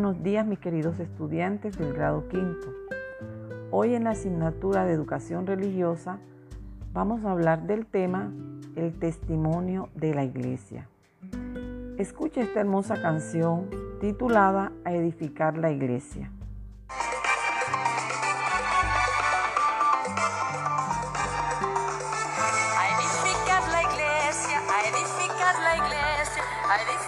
[0.00, 2.68] buenos días mis queridos estudiantes del grado quinto.
[3.72, 6.20] Hoy en la asignatura de educación religiosa
[6.92, 8.32] vamos a hablar del tema
[8.76, 10.88] el testimonio de la iglesia.
[11.98, 16.30] Escucha esta hermosa canción titulada A edificar la iglesia.
[23.50, 27.07] son la iglesia, somos la iglesia del Señor.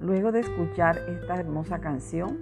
[0.00, 2.36] Luego de escuchar esta hermosa canción,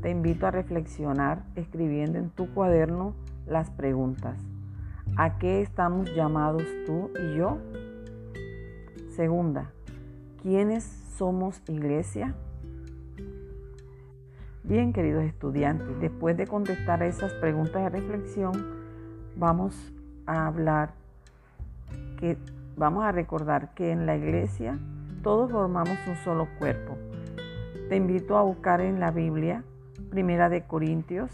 [0.00, 3.14] te invito a reflexionar escribiendo en tu cuaderno
[3.46, 4.38] las preguntas.
[5.16, 7.58] ¿A qué estamos llamados tú y yo?
[9.14, 9.70] Segunda,
[10.42, 10.82] ¿Quiénes
[11.18, 12.34] somos iglesia?
[14.64, 18.50] Bien, queridos estudiantes, después de contestar esas preguntas de reflexión,
[19.36, 19.92] vamos
[20.26, 20.94] a hablar
[22.18, 22.36] que
[22.76, 24.80] vamos a recordar que en la iglesia
[25.22, 26.96] todos formamos un solo cuerpo.
[27.88, 29.62] Te invito a buscar en la Biblia,
[30.10, 31.30] Primera de Corintios,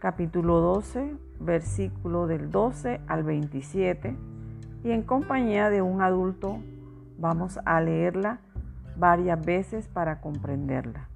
[0.00, 4.16] capítulo 12, versículo del 12 al 27,
[4.82, 6.58] y en compañía de un adulto
[7.18, 8.38] Vamos a leerla
[8.96, 11.08] varias veces para comprenderla.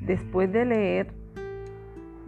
[0.00, 1.12] Después de leer,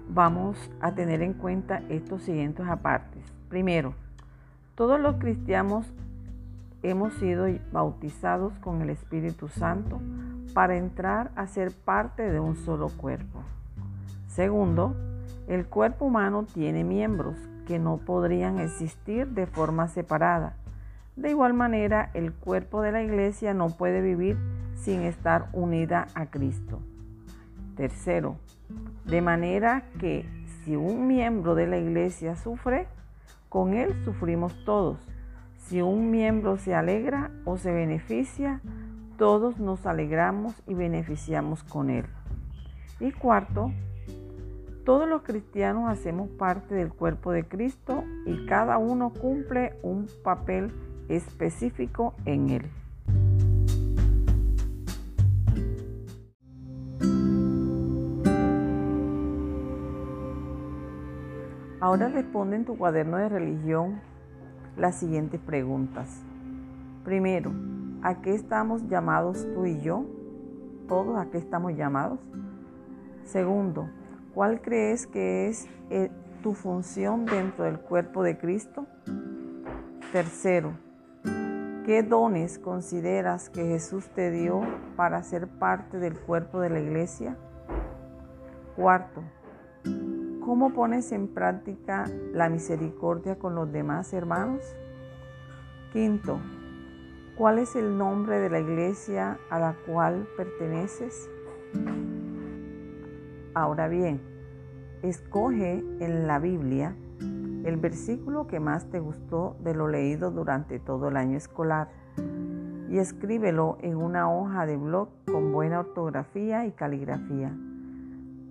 [0.09, 3.25] vamos a tener en cuenta estos siguientes apartes.
[3.49, 3.95] Primero,
[4.77, 5.93] todos los cristianos
[6.85, 10.01] hemos sido bautizados con el Espíritu Santo
[10.55, 13.41] para entrar a ser parte de un solo cuerpo.
[14.29, 14.95] Segundo,
[15.49, 17.37] el cuerpo humano tiene miembros
[17.67, 20.55] que no podrían existir de forma separada
[21.17, 24.39] de igual manera, el cuerpo de la iglesia no puede vivir
[24.75, 26.81] sin estar unida a Cristo.
[27.77, 28.37] Tercero,
[29.05, 30.27] de manera que
[30.65, 32.87] si un miembro de la iglesia sufre,
[33.49, 34.99] con él sufrimos todos.
[35.59, 38.61] Si un miembro se alegra o se beneficia,
[39.19, 42.07] todos nos alegramos y beneficiamos con él.
[43.01, 43.71] Y cuarto,
[44.85, 50.73] todos los cristianos hacemos parte del cuerpo de Cristo y cada uno cumple un papel
[51.17, 52.71] específico en él.
[61.81, 64.01] Ahora responde en tu cuaderno de religión
[64.77, 66.23] las siguientes preguntas.
[67.05, 67.53] Primero,
[68.03, 70.05] ¿a qué estamos llamados tú y yo?
[70.89, 72.21] ¿Todos a qué estamos llamados?
[73.25, 73.91] Segundo,
[74.33, 76.11] ¿cuál crees que es eh,
[76.43, 78.87] tu función dentro del cuerpo de Cristo?
[80.13, 80.75] Tercero,
[81.85, 84.61] ¿Qué dones consideras que Jesús te dio
[84.95, 87.37] para ser parte del cuerpo de la iglesia?
[88.77, 89.21] Cuarto,
[90.45, 94.63] ¿cómo pones en práctica la misericordia con los demás hermanos?
[95.93, 96.39] Quinto,
[97.37, 101.29] ¿cuál es el nombre de la iglesia a la cual perteneces?
[103.55, 104.21] Ahora bien,
[105.03, 106.95] escoge en la Biblia
[107.65, 111.89] el versículo que más te gustó de lo leído durante todo el año escolar
[112.89, 117.57] y escríbelo en una hoja de blog con buena ortografía y caligrafía.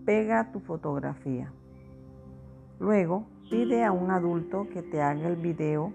[0.06, 1.52] Pega tu fotografía.
[2.80, 5.94] Luego, pide a un adulto que te haga el video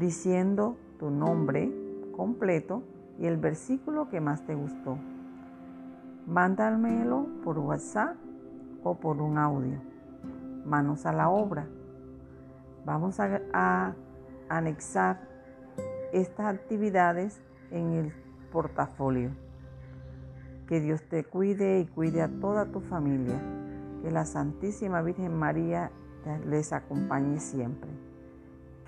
[0.00, 1.70] diciendo tu nombre
[2.16, 2.82] completo
[3.18, 4.96] y el versículo que más te gustó.
[6.26, 8.16] Mándamelo por WhatsApp
[8.82, 9.78] o por un audio.
[10.64, 11.66] Manos a la obra.
[12.84, 13.94] Vamos a,
[14.48, 15.20] anexar
[16.12, 17.40] estas actividades
[17.70, 18.12] en el
[18.50, 19.30] portafolio.
[20.66, 23.40] Que Dios te cuide y cuide a toda tu familia.
[24.02, 25.90] Que la Santísima Virgen María
[26.46, 27.90] les acompañe siempre.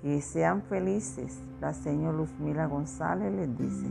[0.01, 1.41] Que sean felices.
[1.61, 3.87] La señora Luzmila González les dice.